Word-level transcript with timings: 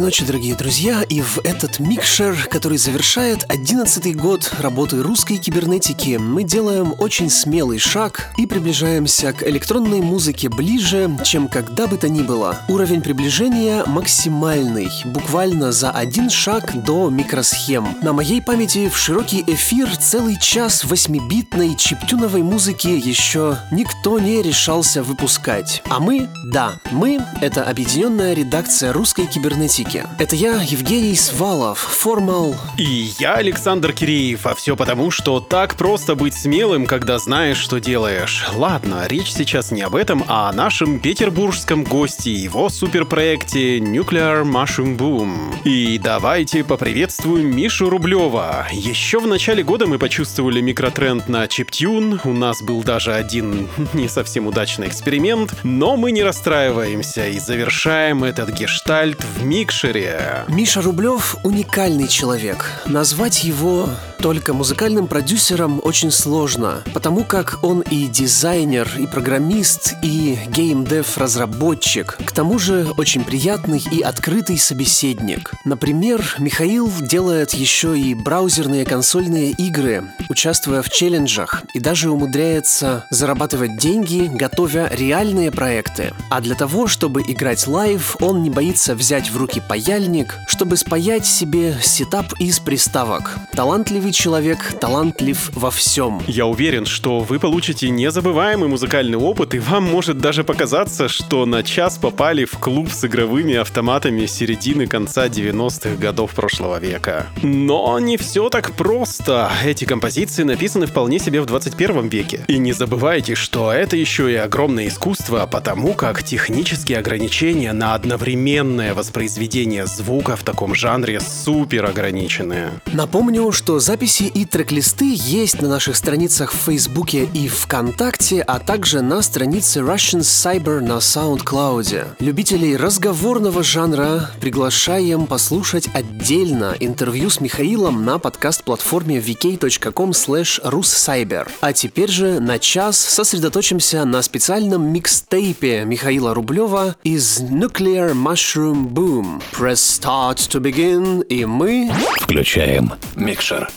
Доброй 0.00 0.12
ночи, 0.12 0.24
дорогие 0.24 0.54
друзья, 0.54 1.02
и 1.02 1.20
в 1.20 1.40
этот 1.44 1.78
микшер, 1.78 2.46
который 2.48 2.78
завершает 2.78 3.44
11 3.48 4.16
год 4.16 4.50
работы 4.58 5.02
русской 5.02 5.36
кибернетики, 5.36 6.16
мы 6.16 6.42
делаем 6.42 6.94
очень 6.96 7.28
смелый 7.28 7.78
шаг 7.78 8.30
и 8.38 8.46
приближаемся 8.46 9.34
к 9.34 9.42
электронной 9.42 10.00
музыке 10.00 10.48
ближе, 10.48 11.10
чем 11.22 11.48
когда 11.48 11.86
бы 11.86 11.98
то 11.98 12.08
ни 12.08 12.22
было. 12.22 12.56
Уровень 12.68 13.02
приближения 13.02 13.84
максимальный, 13.84 14.88
буквально 15.04 15.70
за 15.70 15.90
один 15.90 16.30
шаг 16.30 16.82
до 16.82 17.10
микросхем. 17.10 17.98
На 18.00 18.14
моей 18.14 18.40
памяти 18.40 18.88
в 18.88 18.96
широкий 18.96 19.44
эфир 19.46 19.94
целый 19.98 20.38
час 20.40 20.84
восьмибитной 20.84 21.76
чиптюновой 21.76 22.42
музыки 22.42 22.88
еще 22.88 23.58
никто 23.70 24.18
не 24.18 24.40
решался 24.40 25.02
выпускать. 25.02 25.82
А 25.90 26.00
мы, 26.00 26.26
да, 26.46 26.80
мы— 26.90 27.20
это 27.42 27.64
объединенная 27.64 28.32
редакция 28.32 28.94
русской 28.94 29.26
кибернетики 29.26 29.89
Аналитики. 29.90 30.06
Это 30.18 30.36
я, 30.36 30.62
Евгений 30.62 31.16
Свалов, 31.16 31.78
Формал. 31.78 32.54
И 32.76 33.12
я, 33.18 33.34
Александр 33.34 33.92
Киреев, 33.92 34.46
а 34.46 34.54
все 34.54 34.76
потому, 34.76 35.10
что 35.10 35.40
так 35.40 35.76
просто 35.76 36.14
быть 36.14 36.34
смелым, 36.34 36.86
когда 36.86 37.18
знаешь, 37.18 37.58
что 37.58 37.80
делаешь. 37.80 38.46
Ладно, 38.54 39.06
речь 39.08 39.32
сейчас 39.32 39.70
не 39.70 39.82
об 39.82 39.96
этом, 39.96 40.24
а 40.28 40.48
о 40.48 40.52
нашем 40.52 41.00
петербургском 41.00 41.84
госте, 41.84 42.32
его 42.32 42.68
суперпроекте 42.68 43.78
Nuclear 43.78 44.44
Mushroom 44.44 44.96
Boom. 44.96 45.62
И 45.64 45.98
давайте 45.98 46.64
поприветствуем 46.64 47.54
Мишу 47.54 47.90
Рублева. 47.90 48.66
Еще 48.72 49.18
в 49.20 49.26
начале 49.26 49.62
года 49.62 49.86
мы 49.86 49.98
почувствовали 49.98 50.60
микротренд 50.60 51.28
на 51.28 51.48
чиптюн, 51.48 52.20
у 52.24 52.32
нас 52.32 52.62
был 52.62 52.82
даже 52.82 53.14
один 53.14 53.68
не 53.94 54.08
совсем 54.08 54.46
удачный 54.46 54.88
эксперимент, 54.88 55.54
но 55.62 55.96
мы 55.96 56.12
не 56.12 56.22
расстраиваемся 56.22 57.28
и 57.28 57.38
завершаем 57.38 58.24
этот 58.24 58.50
гештальт 58.50 59.24
в 59.24 59.44
микро 59.44 59.79
микшере. 59.80 60.44
Миша 60.48 60.82
Рублев— 60.82 61.36
уникальный 61.42 62.08
человек. 62.08 62.70
Назвать 62.86 63.44
его 63.44 63.88
только 64.20 64.52
музыкальным 64.52 65.06
продюсером 65.06 65.80
очень 65.82 66.10
сложно, 66.10 66.82
потому 66.92 67.24
как 67.24 67.58
он 67.62 67.80
и 67.80 68.06
дизайнер, 68.06 68.88
и 68.98 69.06
программист, 69.06 69.94
и 70.02 70.38
gamedev-разработчик. 70.48 72.18
К 72.24 72.32
тому 72.32 72.58
же 72.58 72.88
очень 72.98 73.24
приятный 73.24 73.82
и 73.90 74.02
открытый 74.02 74.58
собеседник. 74.58 75.52
Например, 75.64 76.22
Михаил 76.38 76.92
делает 77.00 77.54
еще 77.54 77.98
и 77.98 78.14
браузерные 78.14 78.84
консольные 78.84 79.52
игры, 79.52 80.04
участвуя 80.28 80.82
в 80.82 80.90
челленджах, 80.90 81.62
и 81.72 81.80
даже 81.80 82.10
умудряется 82.10 83.06
зарабатывать 83.08 83.78
деньги, 83.78 84.30
готовя 84.32 84.90
реальные 84.92 85.50
проекты. 85.50 86.12
А 86.28 86.42
для 86.42 86.54
того, 86.54 86.86
чтобы 86.86 87.22
играть 87.22 87.66
live, 87.66 88.16
он 88.20 88.42
не 88.42 88.50
боится 88.50 88.94
взять 88.94 89.30
в 89.30 89.36
руки 89.38 89.62
паяльник, 89.70 90.36
чтобы 90.48 90.76
спаять 90.76 91.24
себе 91.24 91.76
setup 91.80 92.32
из 92.40 92.58
приставок. 92.58 93.36
Талантливый 93.52 94.10
человек 94.10 94.74
талантлив 94.80 95.52
во 95.54 95.70
всем. 95.70 96.20
Я 96.26 96.46
уверен, 96.46 96.86
что 96.86 97.20
вы 97.20 97.38
получите 97.38 97.88
незабываемый 97.88 98.68
музыкальный 98.68 99.16
опыт, 99.16 99.54
и 99.54 99.60
вам 99.60 99.84
может 99.84 100.18
даже 100.18 100.42
показаться, 100.42 101.06
что 101.06 101.46
на 101.46 101.62
час 101.62 101.98
попали 101.98 102.46
в 102.46 102.58
клуб 102.58 102.90
с 102.90 103.04
игровыми 103.04 103.54
автоматами 103.54 104.26
середины 104.26 104.88
конца 104.88 105.28
90-х 105.28 105.94
годов 105.94 106.32
прошлого 106.32 106.80
века. 106.80 107.28
Но 107.44 107.96
не 108.00 108.16
все 108.16 108.48
так 108.48 108.72
просто. 108.72 109.52
Эти 109.64 109.84
композиции 109.84 110.42
написаны 110.42 110.86
вполне 110.86 111.20
себе 111.20 111.40
в 111.40 111.46
21 111.46 112.08
веке. 112.08 112.44
И 112.48 112.58
не 112.58 112.72
забывайте, 112.72 113.36
что 113.36 113.70
это 113.70 113.96
еще 113.96 114.32
и 114.32 114.34
огромное 114.34 114.88
искусство, 114.88 115.46
потому 115.46 115.94
как 115.94 116.24
технические 116.24 116.98
ограничения 116.98 117.72
на 117.72 117.94
одновременное 117.94 118.94
воспроизведение 118.94 119.59
звука 119.86 120.36
в 120.36 120.42
таком 120.42 120.74
жанре 120.74 121.20
супер 121.20 121.84
ограниченные. 121.84 122.70
Напомню, 122.92 123.52
что 123.52 123.78
Записи 123.78 124.24
и 124.24 124.44
трек-листы 124.44 125.12
есть 125.14 125.60
на 125.60 125.68
наших 125.68 125.96
страницах 125.96 126.52
в 126.52 126.56
Фейсбуке 126.56 127.28
и 127.32 127.48
ВКонтакте, 127.48 128.42
а 128.42 128.58
также 128.58 129.02
на 129.02 129.22
странице 129.22 129.80
Russian 129.80 130.20
Cyber 130.20 130.80
на 130.80 130.98
SoundCloud. 130.98 132.06
Любителей 132.20 132.76
разговорного 132.76 133.62
жанра 133.62 134.30
приглашаем 134.40 135.26
послушать 135.26 135.88
отдельно 135.94 136.74
интервью 136.80 137.30
с 137.30 137.40
Михаилом 137.40 138.04
на 138.04 138.18
подкаст-платформе 138.18 139.18
vk.com 139.18 140.10
russcyber. 140.10 141.48
А 141.60 141.72
теперь 141.72 142.10
же 142.10 142.40
на 142.40 142.58
час 142.58 142.98
сосредоточимся 142.98 144.04
на 144.04 144.22
специальном 144.22 144.92
микстейпе 144.92 145.84
Михаила 145.84 146.34
Рублева 146.34 146.96
из 147.02 147.40
Nuclear 147.40 148.12
Mushroom 148.12 148.88
Boom. 148.88 149.42
Press 149.51 149.79
Start 149.79 150.37
to 150.49 150.59
begin, 150.59 151.21
и 151.27 151.45
мы... 151.45 151.91
Включаем 152.21 152.91
микшер. 153.15 153.69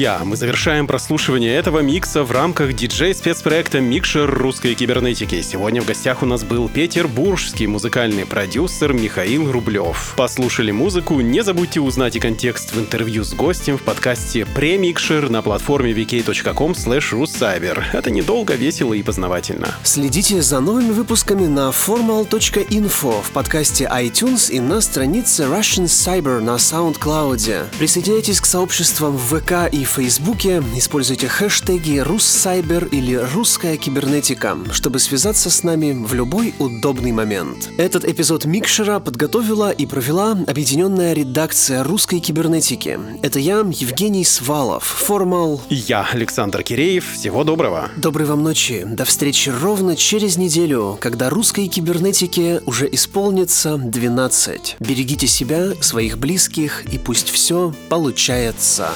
Друзья, 0.00 0.24
мы 0.24 0.34
завершаем 0.34 0.86
прослушивание 0.86 1.54
этого 1.54 1.80
микса 1.80 2.24
в 2.24 2.32
рамках 2.32 2.72
диджей-спецпроекта 2.72 3.82
«Микшер 3.82 4.30
русской 4.30 4.74
кибернетики». 4.74 5.42
Сегодня 5.42 5.82
в 5.82 5.84
гостях 5.84 6.22
у 6.22 6.26
нас 6.26 6.42
был 6.42 6.70
петербургский 6.70 7.66
музыкальный 7.66 8.24
продюсер 8.24 8.94
Михаил 8.94 9.52
Рублев. 9.52 10.14
Послушали 10.16 10.70
музыку, 10.70 11.20
не 11.20 11.44
забудьте 11.44 11.80
узнать 11.80 12.16
и 12.16 12.18
контекст 12.18 12.72
в 12.72 12.80
интервью 12.80 13.24
с 13.24 13.34
гостем 13.34 13.76
в 13.76 13.82
подкасте 13.82 14.46
«Премикшер» 14.46 15.28
на 15.28 15.42
платформе 15.42 15.92
vk.com 15.92 16.72
russcyber. 16.72 17.82
Это 17.92 18.10
недолго, 18.10 18.54
весело 18.54 18.94
и 18.94 19.02
познавательно. 19.02 19.74
Следите 19.82 20.40
за 20.40 20.60
новыми 20.60 20.92
выпусками 20.92 21.44
на 21.44 21.68
formal.info 21.68 23.22
в 23.22 23.30
подкасте 23.32 23.84
iTunes 23.84 24.50
и 24.50 24.60
на 24.60 24.80
странице 24.80 25.42
Russian 25.42 25.84
Cyber 25.84 26.40
на 26.40 26.56
SoundCloud. 26.56 27.66
Присоединяйтесь 27.78 28.40
к 28.40 28.46
сообществам 28.46 29.18
в 29.18 29.38
ВК 29.38 29.70
и 29.70 29.84
Фейсбуке, 29.90 30.62
используйте 30.76 31.26
хэштеги 31.26 31.98
«Руссайбер» 31.98 32.84
или 32.92 33.14
«Русская 33.34 33.76
кибернетика», 33.76 34.56
чтобы 34.70 35.00
связаться 35.00 35.50
с 35.50 35.64
нами 35.64 35.92
в 35.92 36.14
любой 36.14 36.54
удобный 36.60 37.10
момент. 37.10 37.68
Этот 37.76 38.04
эпизод 38.04 38.44
Микшера 38.44 39.00
подготовила 39.00 39.72
и 39.72 39.86
провела 39.86 40.38
объединенная 40.46 41.12
редакция 41.12 41.82
русской 41.82 42.20
кибернетики. 42.20 43.00
Это 43.22 43.40
я, 43.40 43.66
Евгений 43.68 44.24
Свалов, 44.24 44.84
Формал. 44.84 45.60
И 45.70 45.74
я, 45.74 46.06
Александр 46.12 46.62
Киреев. 46.62 47.14
Всего 47.14 47.42
доброго. 47.42 47.90
Доброй 47.96 48.28
вам 48.28 48.44
ночи. 48.44 48.84
До 48.86 49.04
встречи 49.04 49.48
ровно 49.50 49.96
через 49.96 50.36
неделю, 50.36 50.98
когда 51.00 51.30
русской 51.30 51.66
кибернетике 51.66 52.62
уже 52.64 52.88
исполнится 52.92 53.76
12. 53.76 54.76
Берегите 54.78 55.26
себя, 55.26 55.72
своих 55.80 56.16
близких, 56.16 56.84
и 56.84 56.96
пусть 56.96 57.30
все 57.30 57.74
получается. 57.88 58.90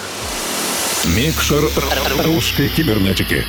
Микшер 1.06 1.70
русской 2.24 2.68
кибернетики. 2.68 3.44